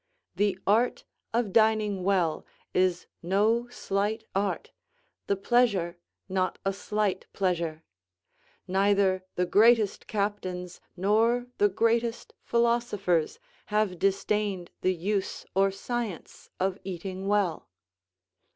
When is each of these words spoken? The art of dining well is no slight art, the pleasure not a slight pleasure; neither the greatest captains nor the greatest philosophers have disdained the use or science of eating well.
The 0.35 0.57
art 0.65 1.03
of 1.31 1.53
dining 1.53 2.03
well 2.03 2.43
is 2.73 3.05
no 3.21 3.67
slight 3.69 4.23
art, 4.33 4.71
the 5.27 5.35
pleasure 5.35 5.95
not 6.27 6.57
a 6.65 6.73
slight 6.73 7.27
pleasure; 7.33 7.83
neither 8.67 9.23
the 9.35 9.45
greatest 9.45 10.07
captains 10.07 10.81
nor 10.97 11.45
the 11.59 11.69
greatest 11.69 12.33
philosophers 12.41 13.37
have 13.67 13.99
disdained 13.99 14.71
the 14.81 14.95
use 14.95 15.45
or 15.53 15.69
science 15.69 16.49
of 16.59 16.79
eating 16.83 17.27
well. 17.27 17.69